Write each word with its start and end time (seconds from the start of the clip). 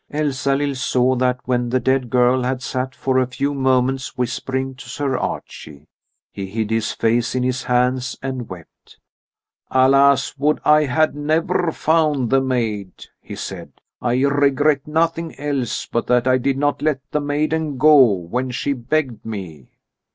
Elsalill 0.11 0.73
saw 0.73 1.13
that 1.13 1.39
when 1.45 1.69
the 1.69 1.79
dead 1.79 2.09
girl 2.09 2.41
had 2.41 2.63
sat 2.63 2.95
for 2.95 3.19
a 3.19 3.27
few 3.27 3.53
moments 3.53 4.17
whispering 4.17 4.73
to 4.73 4.89
Sir 4.89 5.15
Archie, 5.15 5.85
he 6.31 6.47
hid 6.47 6.71
his 6.71 6.91
face 6.91 7.35
in 7.35 7.43
his 7.43 7.61
hands 7.65 8.17
and 8.19 8.49
wept. 8.49 8.97
"Alas, 9.69 10.35
would 10.39 10.59
I 10.65 10.85
had 10.85 11.13
never 11.13 11.71
found 11.71 12.31
the 12.31 12.41
maid!" 12.41 13.05
he 13.19 13.35
said. 13.35 13.73
"I 14.01 14.21
regret 14.23 14.87
nothing 14.87 15.39
else 15.39 15.85
but 15.85 16.07
that 16.07 16.25
I 16.25 16.39
did 16.39 16.57
not 16.57 16.81
let 16.81 17.01
the 17.11 17.21
maiden 17.21 17.77
go 17.77 18.03
when 18.03 18.49
she 18.49 18.73
begged 18.73 19.23
me." 19.23 19.69